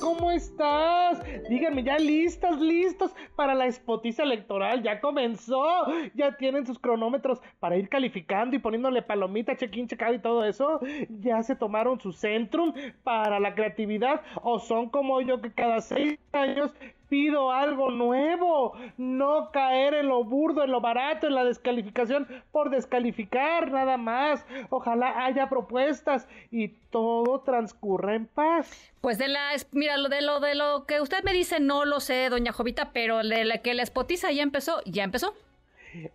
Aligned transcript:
¿Cómo 0.00 0.30
estás? 0.30 1.22
Díganme, 1.48 1.82
¿ya 1.82 1.98
listas, 1.98 2.60
listos 2.60 3.14
para 3.36 3.54
la 3.54 3.66
espotiza 3.66 4.22
electoral? 4.22 4.82
Ya 4.82 5.00
comenzó, 5.00 5.86
ya 6.14 6.36
tienen 6.36 6.66
sus 6.66 6.78
cronómetros 6.78 7.40
para 7.58 7.76
ir 7.76 7.88
calificando 7.88 8.54
y 8.54 8.58
poniéndole 8.58 9.02
palomita, 9.02 9.56
check-in, 9.56 9.88
check 9.88 10.02
y 10.14 10.18
todo 10.18 10.44
eso. 10.44 10.80
Ya 11.20 11.42
se 11.42 11.56
tomaron 11.56 11.98
su 12.00 12.12
centrum 12.12 12.72
para 13.02 13.40
la 13.40 13.54
creatividad 13.54 14.22
o 14.42 14.58
son 14.58 14.90
como 14.90 15.20
yo 15.22 15.40
que 15.40 15.52
cada 15.52 15.80
seis 15.80 16.18
años 16.32 16.74
pido 17.08 17.50
algo 17.50 17.90
nuevo, 17.90 18.74
no 18.96 19.50
caer 19.50 19.94
en 19.94 20.08
lo 20.08 20.24
burdo, 20.24 20.64
en 20.64 20.70
lo 20.70 20.80
barato, 20.80 21.26
en 21.26 21.34
la 21.34 21.44
descalificación 21.44 22.26
por 22.52 22.70
descalificar 22.70 23.70
nada 23.70 23.96
más. 23.96 24.44
Ojalá 24.70 25.24
haya 25.24 25.48
propuestas 25.48 26.28
y 26.50 26.68
todo 26.90 27.40
transcurra 27.40 28.14
en 28.14 28.26
paz. 28.26 28.92
Pues 29.00 29.18
de 29.18 29.28
la, 29.28 29.50
mira, 29.72 29.96
lo 29.96 30.08
de 30.08 30.22
lo 30.22 30.40
de 30.40 30.54
lo 30.54 30.84
que 30.86 31.00
usted 31.00 31.22
me 31.24 31.32
dice 31.32 31.60
no 31.60 31.84
lo 31.84 32.00
sé, 32.00 32.28
doña 32.28 32.52
Jovita, 32.52 32.90
pero 32.92 33.22
de 33.22 33.44
la 33.44 33.58
que 33.58 33.74
la 33.74 33.82
espotiza 33.82 34.30
ya 34.32 34.42
empezó, 34.42 34.82
ya 34.84 35.04
empezó. 35.04 35.34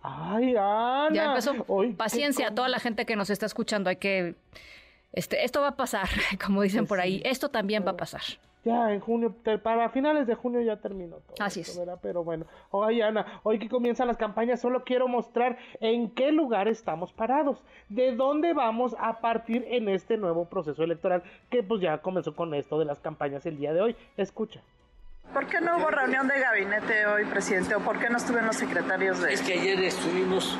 Ay, 0.02 0.55
Ana. 0.57 1.09
Ya 1.13 1.25
empezó. 1.25 1.53
Paciencia 1.97 2.50
a 2.50 2.55
toda 2.55 2.69
la 2.69 2.80
gente 2.80 3.05
que 3.05 3.16
nos 3.16 3.30
está 3.30 3.45
escuchando, 3.45 3.89
hay 3.89 3.95
que 3.95 4.35
este, 5.13 5.44
esto 5.44 5.61
va 5.61 5.69
a 5.69 5.75
pasar, 5.75 6.09
como 6.44 6.61
dicen 6.61 6.88
por 6.88 7.00
ahí, 7.00 7.22
esto 7.25 7.50
también 7.50 7.85
va 7.85 7.91
a 7.91 7.97
pasar 7.97 8.22
ya 8.64 8.92
en 8.94 9.00
junio, 9.00 9.36
para 9.61 9.89
finales 9.89 10.28
de 10.28 10.36
junio 10.36 10.61
ya 10.61 10.78
terminó 10.78 11.17
todo. 11.17 11.36
Así 11.39 11.61
es. 11.61 11.80
Pero 12.02 12.23
bueno, 12.23 12.45
oye 12.72 13.03
Ana, 13.03 13.42
hoy 13.44 13.59
que 13.59 13.69
comienzan 13.69 14.08
las 14.08 14.17
campañas, 14.17 14.61
solo 14.61 14.83
quiero 14.83 15.08
mostrar 15.08 15.58
en 15.80 16.09
qué 16.11 16.31
lugar 16.31 16.67
estamos 16.67 17.11
parados, 17.11 17.64
de 17.89 18.16
dónde 18.16 18.53
vamos 18.53 18.95
a 19.00 19.19
partir 19.19 19.66
en 19.69 19.89
este 19.89 20.17
nuevo 20.17 20.45
proceso 20.45 20.84
electoral, 20.84 21.23
que 21.50 21.64
pues 21.64 21.81
ya 21.81 21.97
comenzó 22.00 22.36
con 22.36 22.53
esto 22.53 22.80
de 22.80 22.86
las 22.86 23.00
campañas 23.00 23.45
el 23.45 23.58
día 23.58 23.73
de 23.73 23.81
hoy. 23.81 23.95
Escucha. 24.17 24.61
¿Por 25.34 25.47
qué 25.47 25.61
no 25.61 25.78
hubo 25.78 25.89
reunión 25.89 26.28
de 26.28 26.39
gabinete 26.39 27.06
hoy, 27.08 27.25
presidente? 27.25 27.75
¿O 27.75 27.80
por 27.80 27.97
qué 27.97 28.09
no 28.09 28.17
estuvieron 28.17 28.47
los 28.47 28.58
secretarios 28.58 29.22
de...? 29.22 29.34
Es 29.34 29.41
que 29.41 29.53
ayer 29.53 29.80
estuvimos 29.80 30.58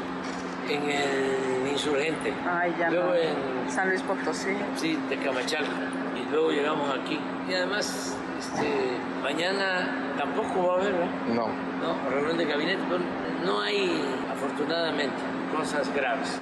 en 0.68 0.90
el 0.90 1.53
Insurgente. 1.84 2.34
Ay, 2.50 2.73
ya 2.80 2.89
luego 2.89 3.14
en 3.14 3.70
San 3.70 3.89
Luis 3.89 4.02
Potosí. 4.03 4.56
Sí, 4.78 4.98
de 5.09 5.17
Camachalco 5.17 6.03
luego 6.34 6.52
llegamos 6.52 6.90
aquí. 6.90 7.20
Y 7.48 7.53
además, 7.53 8.17
este, 8.38 8.98
mañana 9.22 10.14
tampoco 10.17 10.67
va 10.67 10.73
a 10.73 10.78
haber, 10.81 10.94
¿no? 11.30 11.48
No. 11.48 12.09
reunión 12.09 12.38
de 12.38 12.45
gabinete, 12.45 12.81
pero 12.90 13.02
no 13.45 13.62
hay, 13.62 14.02
afortunadamente, 14.31 15.16
cosas 15.56 15.94
graves. 15.94 16.42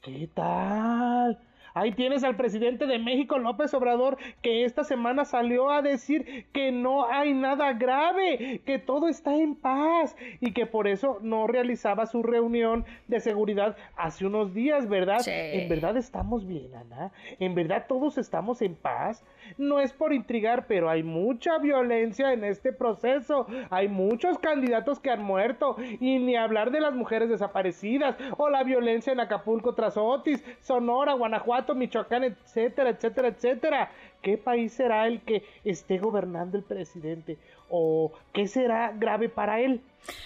¿Qué 0.00 0.28
tal? 0.34 1.38
Ahí 1.74 1.92
tienes 1.92 2.24
al 2.24 2.36
presidente 2.36 2.86
de 2.86 2.98
México, 2.98 3.38
López 3.38 3.72
Obrador, 3.74 4.18
que 4.42 4.64
esta 4.64 4.84
semana 4.84 5.24
salió 5.24 5.70
a 5.70 5.82
decir 5.82 6.46
que 6.52 6.72
no 6.72 7.10
hay 7.10 7.34
nada 7.34 7.72
grave, 7.72 8.60
que 8.64 8.78
todo 8.78 9.08
está 9.08 9.36
en 9.36 9.54
paz 9.54 10.16
y 10.40 10.52
que 10.52 10.66
por 10.66 10.88
eso 10.88 11.18
no 11.20 11.46
realizaba 11.46 12.06
su 12.06 12.22
reunión 12.22 12.84
de 13.06 13.20
seguridad 13.20 13.76
hace 13.96 14.26
unos 14.26 14.54
días, 14.54 14.88
¿verdad? 14.88 15.20
En 15.26 15.68
verdad 15.68 15.96
estamos 15.96 16.46
bien, 16.46 16.74
Ana. 16.74 17.12
En 17.38 17.54
verdad 17.54 17.86
todos 17.88 18.18
estamos 18.18 18.62
en 18.62 18.74
paz. 18.74 19.24
No 19.56 19.80
es 19.80 19.92
por 19.92 20.12
intrigar, 20.12 20.66
pero 20.66 20.90
hay 20.90 21.02
mucha 21.02 21.58
violencia 21.58 22.32
en 22.32 22.44
este 22.44 22.72
proceso. 22.72 23.46
Hay 23.70 23.88
muchos 23.88 24.38
candidatos 24.38 25.00
que 25.00 25.10
han 25.10 25.22
muerto 25.22 25.76
y 26.00 26.18
ni 26.18 26.36
hablar 26.36 26.70
de 26.70 26.80
las 26.80 26.94
mujeres 26.94 27.28
desaparecidas 27.28 28.16
o 28.36 28.48
la 28.48 28.62
violencia 28.62 29.12
en 29.12 29.20
Acapulco 29.20 29.74
tras 29.74 29.96
Otis, 29.96 30.44
Sonora, 30.60 31.14
Guanajuato 31.14 31.57
Michoacán, 31.74 32.24
etcétera, 32.24 32.90
etcétera, 32.90 33.28
etcétera. 33.28 33.92
¿Qué 34.22 34.36
país 34.36 34.72
será 34.72 35.06
el 35.06 35.20
que 35.20 35.44
esté 35.64 35.98
gobernando 35.98 36.56
el 36.56 36.64
presidente? 36.64 37.38
¿O 37.70 38.12
qué 38.32 38.48
será 38.48 38.92
grave 38.92 39.28
para 39.28 39.60
él? 39.60 39.80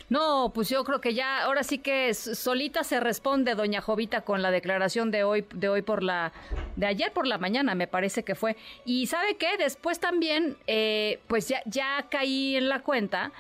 No, 0.09 0.53
pues 0.55 0.69
yo 0.69 0.85
creo 0.85 1.01
que 1.01 1.15
ya, 1.15 1.43
ahora 1.43 1.63
sí 1.63 1.79
que 1.79 2.15
solita 2.15 2.85
se 2.85 3.01
responde 3.01 3.55
doña 3.55 3.81
Jovita 3.81 4.21
con 4.21 4.43
la 4.43 4.51
declaración 4.51 5.11
de 5.11 5.25
hoy, 5.25 5.45
de 5.55 5.69
hoy 5.69 5.83
por 5.83 6.03
la, 6.03 6.33
de 6.77 6.87
ayer 6.87 7.13
por 7.13 7.27
la 7.27 7.39
mañana, 7.39 7.75
me 7.75 7.87
parece 7.87 8.23
que 8.23 8.35
fue. 8.35 8.57
Y 8.85 9.07
sabe 9.07 9.37
qué, 9.37 9.57
después 9.59 9.99
también, 9.99 10.57
eh, 10.67 11.21
pues 11.27 11.49
ya, 11.49 11.63
ya 11.67 12.07
caí 12.11 12.57
en 12.57 12.69
la 12.69 12.81
cuenta 12.81 13.33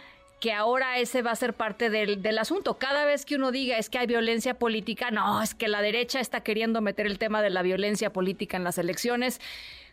que 0.42 0.53
ahora 0.53 0.98
ese 0.98 1.22
va 1.22 1.30
a 1.30 1.36
ser 1.36 1.54
parte 1.54 1.88
del, 1.88 2.20
del, 2.20 2.36
asunto. 2.36 2.76
Cada 2.76 3.04
vez 3.04 3.25
que 3.25 3.36
uno 3.36 3.53
diga 3.53 3.78
es 3.78 3.88
que 3.88 3.98
hay 3.98 4.08
violencia 4.08 4.58
política, 4.58 5.12
no, 5.12 5.41
es 5.41 5.54
que 5.54 5.69
la 5.69 5.80
derecha 5.80 6.19
está 6.19 6.41
queriendo 6.41 6.80
meter 6.80 7.06
el 7.06 7.20
tema 7.20 7.42
de 7.42 7.50
la 7.50 7.62
violencia 7.62 8.12
política 8.12 8.56
en 8.56 8.64
las 8.64 8.76
elecciones, 8.76 9.41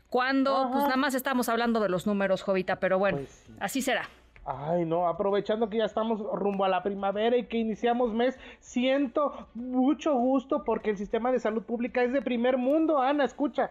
cuando 0.10 0.70
pues 0.72 0.86
nada 0.86 0.98
más 0.98 1.14
estamos 1.14 1.50
hablando 1.50 1.80
de 1.80 1.90
los 1.90 2.08
números, 2.08 2.42
Jovita, 2.42 2.80
pero 2.80 2.98
bueno, 2.98 3.20
pues 3.20 3.46
así 3.60 3.84
será. 3.84 4.10
Ay, 4.44 4.86
no, 4.86 5.08
aprovechando 5.08 5.70
que 5.70 5.78
ya 5.78 5.86
estamos 5.86 6.20
rumbo 6.20 6.66
a 6.66 6.70
la 6.70 6.82
primavera 6.82 7.38
y 7.38 7.46
que 7.46 7.58
iniciamos 7.58 8.12
mes, 8.12 8.36
siento 8.60 9.50
mucho 9.54 10.16
gusto 10.16 10.64
porque 10.64 10.90
el 10.90 10.98
sistema 10.98 11.32
de 11.32 11.38
salud 11.38 11.62
pública 11.62 12.02
es 12.02 12.12
de 12.12 12.24
primer 12.24 12.58
mundo, 12.58 13.00
Ana, 13.00 13.24
escucha. 13.24 13.70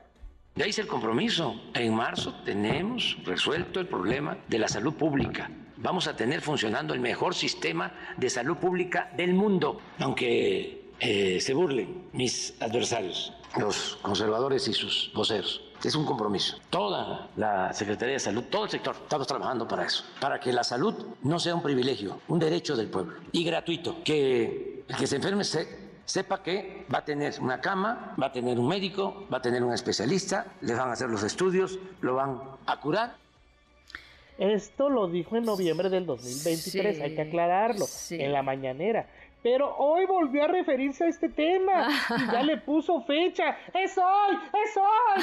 Ya 0.54 0.68
hice 0.68 0.82
el 0.82 0.86
compromiso. 0.86 1.60
En 1.74 1.92
marzo 1.92 2.36
tenemos 2.44 3.18
resuelto 3.24 3.80
el 3.80 3.88
problema 3.88 4.38
de 4.46 4.60
la 4.60 4.68
salud 4.68 4.94
pública 4.94 5.50
vamos 5.80 6.06
a 6.08 6.16
tener 6.16 6.40
funcionando 6.40 6.94
el 6.94 7.00
mejor 7.00 7.34
sistema 7.34 7.92
de 8.16 8.30
salud 8.30 8.56
pública 8.56 9.10
del 9.16 9.34
mundo, 9.34 9.80
aunque 9.98 10.90
eh, 11.00 11.40
se 11.40 11.54
burlen 11.54 12.08
mis 12.12 12.54
adversarios, 12.60 13.32
los 13.56 13.98
conservadores 14.02 14.66
y 14.68 14.72
sus 14.72 15.10
voceros. 15.14 15.62
Es 15.84 15.94
un 15.94 16.04
compromiso. 16.04 16.58
Toda 16.70 17.28
la 17.36 17.72
Secretaría 17.72 18.14
de 18.14 18.18
Salud, 18.18 18.44
todo 18.50 18.64
el 18.64 18.70
sector, 18.70 18.96
estamos 19.00 19.28
trabajando 19.28 19.68
para 19.68 19.84
eso, 19.84 20.02
para 20.20 20.40
que 20.40 20.52
la 20.52 20.64
salud 20.64 20.94
no 21.22 21.38
sea 21.38 21.54
un 21.54 21.62
privilegio, 21.62 22.20
un 22.26 22.40
derecho 22.40 22.76
del 22.76 22.88
pueblo 22.88 23.14
y 23.30 23.44
gratuito, 23.44 24.02
que 24.02 24.82
el 24.88 24.96
que 24.96 25.06
se 25.06 25.16
enferme 25.16 25.44
sepa 25.44 26.42
que 26.42 26.84
va 26.92 26.98
a 26.98 27.04
tener 27.04 27.34
una 27.40 27.60
cama, 27.60 28.16
va 28.20 28.26
a 28.26 28.32
tener 28.32 28.58
un 28.58 28.66
médico, 28.66 29.28
va 29.32 29.38
a 29.38 29.42
tener 29.42 29.62
un 29.62 29.72
especialista, 29.72 30.46
le 30.62 30.74
van 30.74 30.88
a 30.88 30.94
hacer 30.94 31.08
los 31.08 31.22
estudios, 31.22 31.78
lo 32.00 32.16
van 32.16 32.40
a 32.66 32.80
curar 32.80 33.16
esto 34.38 34.88
lo 34.88 35.08
dijo 35.08 35.36
en 35.36 35.44
noviembre 35.44 35.90
del 35.90 36.06
2023, 36.06 37.00
hay 37.00 37.14
que 37.14 37.22
aclararlo, 37.22 37.86
en 38.10 38.32
la 38.32 38.42
mañanera. 38.42 39.08
Pero 39.42 39.76
hoy 39.76 40.04
volvió 40.06 40.44
a 40.44 40.48
referirse 40.48 41.04
a 41.04 41.08
este 41.08 41.28
tema 41.28 41.88
y 42.16 42.32
ya 42.32 42.42
le 42.42 42.56
puso 42.56 43.02
fecha. 43.02 43.56
¡Es 43.72 43.96
hoy! 43.96 44.36
¡Es 44.64 44.76
hoy! 44.76 45.22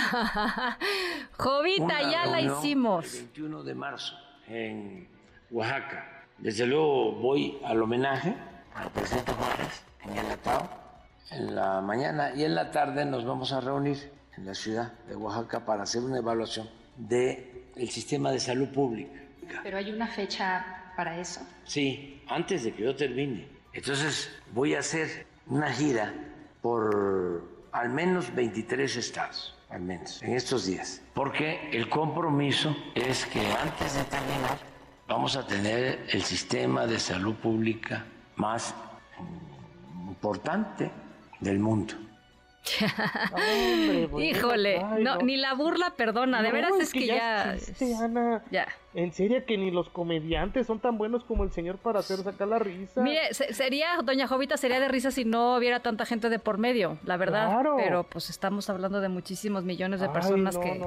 Jovita, 1.37 2.01
ya 2.11 2.25
la 2.25 2.41
hicimos. 2.41 3.13
El 3.13 3.23
21 3.25 3.63
de 3.63 3.75
marzo 3.75 4.15
en 4.47 5.07
Oaxaca. 5.51 6.25
Desde 6.37 6.65
luego 6.65 7.13
voy 7.13 7.59
al 7.63 7.81
homenaje 7.81 8.35
al 8.73 8.89
presidente 8.91 9.31
Juárez 9.33 9.85
en 10.03 10.17
el 10.17 10.31
Atao 10.31 10.85
en 11.31 11.55
la 11.55 11.81
mañana 11.81 12.33
y 12.35 12.43
en 12.43 12.55
la 12.55 12.71
tarde 12.71 13.05
nos 13.05 13.25
vamos 13.25 13.51
a 13.51 13.61
reunir 13.61 14.11
en 14.37 14.45
la 14.45 14.53
ciudad 14.53 14.93
de 15.07 15.15
Oaxaca 15.15 15.65
para 15.65 15.83
hacer 15.83 16.03
una 16.03 16.17
evaluación 16.17 16.69
de 16.97 17.54
el 17.75 17.89
sistema 17.89 18.31
de 18.31 18.39
salud 18.39 18.69
pública. 18.69 19.21
¿Pero 19.63 19.77
hay 19.77 19.91
una 19.91 20.07
fecha 20.07 20.93
para 20.95 21.19
eso? 21.19 21.41
Sí, 21.65 22.21
antes 22.27 22.63
de 22.63 22.73
que 22.73 22.83
yo 22.83 22.95
termine. 22.95 23.47
Entonces 23.73 24.31
voy 24.53 24.73
a 24.75 24.79
hacer 24.79 25.25
una 25.47 25.71
gira 25.71 26.13
por 26.61 27.67
al 27.71 27.89
menos 27.89 28.33
23 28.33 28.95
estados, 28.95 29.55
al 29.69 29.81
menos, 29.81 30.23
en 30.23 30.33
estos 30.33 30.65
días. 30.65 31.01
Porque 31.13 31.69
el 31.71 31.89
compromiso 31.89 32.75
es 32.95 33.25
que 33.25 33.45
antes 33.45 33.95
de 33.95 34.03
terminar 34.05 34.57
vamos 35.07 35.35
a 35.35 35.45
tener 35.45 36.07
el 36.09 36.23
sistema 36.23 36.87
de 36.87 36.99
salud 36.99 37.35
pública 37.35 38.05
más 38.37 38.73
importante 40.07 40.89
del 41.39 41.59
mundo. 41.59 41.93
Híjole, 44.19 44.83
no, 44.99 45.17
ni 45.17 45.37
la 45.37 45.53
burla 45.53 45.93
perdona, 45.95 46.41
de 46.41 46.51
veras 46.51 46.71
es, 46.79 46.91
que, 46.91 47.05
ya. 47.05 47.55
Ana. 48.01 48.43
Ya. 48.51 48.67
En 48.93 49.11
serio 49.11 49.45
que 49.45 49.57
ni 49.57 49.71
los 49.71 49.89
comediantes 49.89 50.67
son 50.67 50.79
tan 50.79 50.97
buenos 50.97 51.23
como 51.23 51.43
el 51.43 51.51
señor 51.51 51.77
para 51.77 51.99
hacer 51.99 52.19
sacar 52.19 52.47
la 52.47 52.59
risa. 52.59 53.01
Mire, 53.01 53.33
sería, 53.33 53.97
doña 54.03 54.27
Jovita, 54.27 54.57
sería 54.57 54.79
de 54.79 54.87
risa 54.87 55.11
si 55.11 55.25
no 55.25 55.55
hubiera 55.57 55.81
tanta 55.81 56.05
gente 56.05 56.29
de 56.29 56.39
por 56.39 56.57
medio, 56.57 56.97
la 57.03 57.17
verdad. 57.17 57.63
Pero 57.77 58.03
pues 58.03 58.29
estamos 58.29 58.69
hablando 58.69 59.01
de 59.01 59.09
muchísimos 59.09 59.63
millones 59.63 59.99
de 59.99 60.09
personas 60.09 60.57
que, 60.57 60.81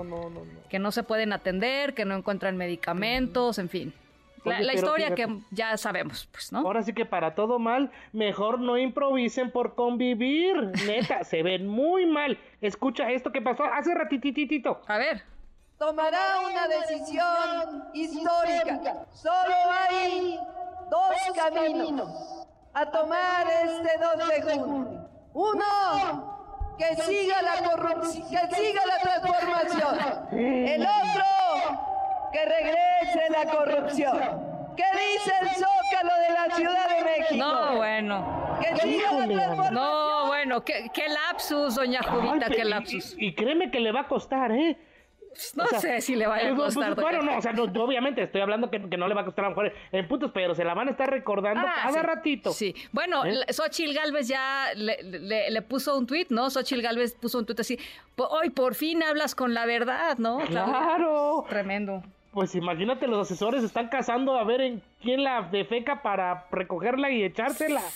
que 0.68 0.78
no 0.78 0.90
se 0.90 1.02
pueden 1.02 1.32
atender, 1.32 1.94
que 1.94 2.04
no 2.04 2.16
encuentran 2.16 2.56
medicamentos, 2.56 3.58
en 3.58 3.68
fin. 3.68 3.94
La, 4.48 4.74
historia 4.74 5.14
fíjate, 5.14 5.26
que 5.26 5.40
ya 5.50 5.76
sabemos, 5.76 6.28
pues, 6.32 6.52
¿no? 6.52 6.60
Ahora 6.60 6.82
sí 6.82 6.92
que 6.92 7.06
para 7.06 7.34
todo 7.34 7.58
mal, 7.58 7.90
mejor 8.12 8.60
no 8.60 8.76
improvisen 8.78 9.50
por 9.50 9.74
convivir. 9.74 10.56
Neta, 10.86 11.24
se 11.24 11.42
ven 11.42 11.66
muy 11.66 12.06
mal. 12.06 12.38
Escucha 12.60 13.10
esto 13.10 13.32
que 13.32 13.40
pasó 13.40 13.64
hace 13.64 13.94
ratititito. 13.94 14.80
A 14.86 14.98
ver. 14.98 15.22
tomará 15.78 16.40
una 16.40 16.66
decisión 16.68 17.84
histórica. 17.94 19.06
Solo 19.12 19.54
hay 19.90 20.38
dos 20.90 21.36
caminos 21.36 22.46
a 22.74 22.86
tomar 22.86 23.46
este 23.64 23.90
2 23.98 24.28
de 24.28 24.42
junio. 24.60 25.08
Uno, 25.34 26.74
que 26.78 26.96
siga 27.02 27.42
la 27.42 27.70
corrupción, 27.70 28.26
que 28.28 28.54
siga 28.54 28.82
la 28.86 28.98
transformación. 29.00 30.28
El 30.32 30.82
otro, 30.82 32.30
que 32.32 32.44
regrese 32.44 32.97
la 33.44 33.50
corrupción. 33.50 34.18
¿Qué 34.76 34.84
dice 34.92 35.32
el 35.42 35.48
Zócalo 35.48 36.14
de 36.22 36.32
la 36.48 36.54
Ciudad 36.54 36.88
de 36.96 37.04
México? 37.04 37.34
No, 37.36 37.76
bueno. 37.76 38.58
La 38.60 38.86
Híjole, 38.86 39.34
transformación. 39.34 39.74
No, 39.74 40.26
bueno, 40.26 40.64
qué, 40.64 40.88
qué 40.94 41.08
lapsus, 41.08 41.74
doña 41.74 42.02
Judita, 42.02 42.46
Ay, 42.48 42.56
qué 42.56 42.64
lapsus. 42.64 43.14
Y, 43.18 43.26
y 43.28 43.34
créeme 43.34 43.70
que 43.70 43.80
le 43.80 43.90
va 43.92 44.00
a 44.02 44.08
costar, 44.08 44.52
¿eh? 44.52 44.76
No 45.54 45.64
O 45.64 45.66
sea, 45.68 45.78
sé 45.80 46.00
si 46.00 46.16
le 46.16 46.26
vaya 46.26 46.50
a 46.50 46.54
pues, 46.54 46.74
costar. 46.74 46.94
Bueno, 46.96 47.22
no, 47.22 47.38
o 47.38 47.42
sea, 47.42 47.52
no, 47.52 47.64
obviamente 47.64 48.22
estoy 48.22 48.40
hablando 48.40 48.70
que, 48.70 48.88
que 48.88 48.96
no 48.96 49.06
le 49.06 49.14
va 49.14 49.20
a 49.20 49.24
costar 49.24 49.44
a 49.44 49.50
lo 49.50 49.54
mejor 49.56 49.72
en 49.92 50.08
puntos, 50.08 50.30
pero 50.34 50.54
se 50.54 50.64
la 50.64 50.74
van 50.74 50.88
a 50.88 50.90
estar 50.92 51.08
recordando 51.08 51.60
Ah, 51.66 51.74
cada 51.84 51.92
sí. 52.00 52.06
ratito. 52.06 52.52
Sí. 52.52 52.74
Bueno, 52.92 53.24
¿Eh? 53.24 53.44
Xochitl 53.52 53.94
Galvez 53.94 54.26
ya 54.26 54.66
le, 54.74 55.00
le- 55.02 55.50
le 55.50 55.62
puso 55.62 55.96
un 55.96 56.06
tuit, 56.06 56.30
¿no? 56.30 56.50
Xochitl 56.50 56.82
Galvez 56.82 57.14
puso 57.14 57.38
un 57.38 57.46
tuit 57.46 57.60
así. 57.60 57.78
"Po- 58.16 58.26
Hoy 58.28 58.50
por 58.50 58.74
fin 58.74 59.02
hablas 59.02 59.34
con 59.36 59.54
la 59.54 59.64
verdad, 59.66 60.18
¿no? 60.18 60.38
Claro. 60.38 61.44
Tremendo. 61.48 62.02
Pues 62.32 62.54
imagínate, 62.54 63.06
los 63.06 63.18
asesores 63.26 63.64
están 63.64 63.88
cazando 63.88 64.36
a 64.38 64.44
ver 64.44 64.60
en 64.60 64.82
quién 65.00 65.24
la 65.24 65.42
defeca 65.42 66.02
para 66.02 66.46
recogerla 66.50 67.10
y 67.10 67.22
echársela. 67.24 67.82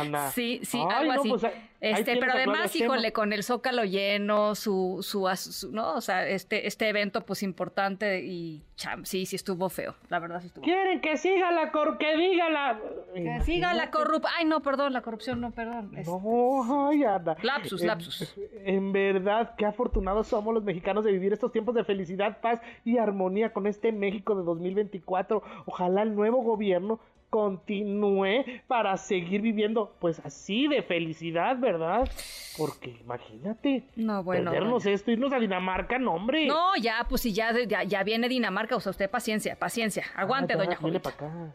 Anda. 0.00 0.30
Sí, 0.30 0.60
sí, 0.62 0.78
Ay, 0.78 0.96
algo 1.08 1.12
no, 1.12 1.20
así. 1.20 1.28
pues, 1.28 1.46
este, 1.80 2.16
pero 2.16 2.32
además, 2.32 2.74
híjole, 2.74 3.12
con 3.12 3.32
el 3.34 3.44
Zócalo 3.44 3.84
lleno, 3.84 4.54
su, 4.54 4.98
su, 5.02 5.28
su- 5.36 5.70
no, 5.72 5.94
o 5.94 6.00
sea, 6.00 6.26
este, 6.26 6.66
este 6.66 6.88
evento 6.88 7.20
pues 7.26 7.42
importante 7.42 8.20
y 8.24 8.62
cham, 8.76 9.04
sí, 9.04 9.26
sí 9.26 9.36
estuvo 9.36 9.68
feo, 9.68 9.94
la 10.08 10.18
verdad 10.20 10.40
sí 10.40 10.46
estuvo. 10.46 10.64
Quieren 10.64 11.00
que 11.02 11.16
siga 11.18 11.52
la 11.52 11.70
cor... 11.70 11.98
que 11.98 12.16
diga 12.16 12.48
la... 12.48 12.80
Que 13.14 13.40
siga 13.42 13.74
la 13.74 13.90
corrupción. 13.90 14.32
Ay, 14.38 14.46
no, 14.46 14.60
perdón, 14.60 14.92
la 14.94 15.02
corrupción, 15.02 15.40
no, 15.40 15.50
perdón. 15.50 15.92
Es- 15.96 16.08
No, 16.08 16.88
ay, 16.88 17.04
anda. 17.04 17.36
Lapsus, 17.42 17.82
En- 17.82 17.86
lapsus. 17.88 18.34
En 18.64 18.92
verdad, 18.92 19.54
qué 19.58 19.66
afortunados 19.66 20.28
somos 20.28 20.54
los 20.54 20.64
mexicanos 20.64 21.04
de 21.04 21.12
vivir 21.12 21.32
estos 21.34 21.52
tiempos 21.52 21.74
de 21.74 21.84
felicidad, 21.84 22.40
paz 22.40 22.60
y 22.84 22.96
armonía 22.98 23.52
con 23.52 23.66
este 23.66 23.92
México 23.92 24.34
de 24.34 24.42
2024. 24.44 25.42
Ojalá 25.66 26.02
el 26.02 26.14
nuevo 26.14 26.42
gobierno 26.42 27.00
continúe 27.30 28.44
para 28.66 28.96
seguir 28.96 29.42
viviendo 29.42 29.94
pues 30.00 30.18
así 30.24 30.66
de 30.66 30.82
felicidad, 30.82 31.58
¿verdad? 31.58 32.08
Porque 32.56 32.96
imagínate, 33.02 33.84
No, 33.96 34.22
bueno. 34.24 34.50
perdernos 34.50 34.86
esto, 34.86 35.10
irnos 35.10 35.32
a 35.32 35.38
Dinamarca, 35.38 35.98
no 35.98 36.14
hombre. 36.14 36.46
No, 36.46 36.74
ya, 36.80 37.04
pues 37.08 37.22
si 37.22 37.32
ya, 37.32 37.52
ya, 37.66 37.82
ya 37.84 38.02
viene 38.02 38.28
Dinamarca, 38.28 38.76
o 38.76 38.80
sea, 38.80 38.90
usted 38.90 39.10
paciencia, 39.10 39.56
paciencia. 39.58 40.04
Aguante, 40.16 40.54
Ah, 40.54 40.64
ya, 40.64 40.64
doña. 40.64 41.52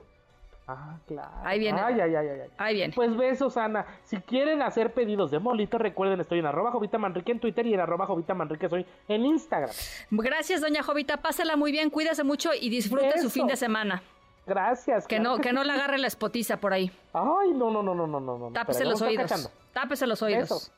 Ah, 0.67 0.97
claro. 1.07 1.29
Ahí 1.43 1.59
viene. 1.59 1.79
Ay, 1.81 1.99
ay, 1.99 2.15
ay, 2.15 2.27
ay, 2.27 2.39
ay. 2.41 2.49
Ahí 2.57 2.75
viene. 2.75 2.93
Pues 2.93 3.15
besos, 3.17 3.57
Ana. 3.57 3.85
Si 4.05 4.17
quieren 4.17 4.61
hacer 4.61 4.93
pedidos 4.93 5.29
de 5.29 5.39
molito, 5.39 5.77
recuerden, 5.77 6.21
estoy 6.21 6.39
en 6.39 6.45
arroba 6.45 6.71
Jovita 6.71 6.97
Manrique 6.97 7.33
en 7.33 7.39
Twitter 7.39 7.65
y 7.65 7.73
en 7.73 7.81
arroba 7.81 8.05
Jovita 8.05 8.33
Manrique 8.33 8.69
soy 8.69 8.85
en 9.09 9.25
Instagram. 9.25 9.69
Gracias, 10.09 10.61
doña 10.61 10.81
Jovita. 10.81 11.17
Pásela 11.17 11.57
muy 11.57 11.71
bien, 11.71 11.89
cuídese 11.89 12.23
mucho 12.23 12.51
y 12.53 12.69
disfrute 12.69 13.19
su 13.19 13.29
fin 13.29 13.47
de 13.47 13.57
semana. 13.57 14.03
Gracias. 14.45 15.07
Que 15.07 15.17
claro 15.17 15.37
no, 15.37 15.41
que 15.41 15.53
no 15.53 15.63
le 15.63 15.71
agarre 15.73 15.97
la 15.97 16.07
espotiza 16.07 16.57
por 16.57 16.73
ahí. 16.73 16.91
Ay, 17.13 17.51
no, 17.53 17.69
no, 17.71 17.81
no, 17.83 17.93
no, 17.95 18.07
no, 18.07 18.19
no. 18.19 18.51
Tápese 18.51 18.79
Pero 18.79 18.91
los 18.91 19.01
oídos. 19.01 19.23
cachando. 19.23 19.51
Tápese 19.73 20.07
los 20.07 20.21
oídos. 20.21 20.49
Besos. 20.49 20.71